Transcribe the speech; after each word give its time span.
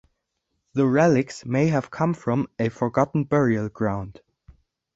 The 0.73 0.87
relics 0.87 1.45
may 1.45 1.67
have 1.67 1.91
come 1.91 2.15
from 2.15 2.47
a 2.57 2.69
forgotten 2.69 3.23
burial 3.23 3.69
ground. 3.69 4.19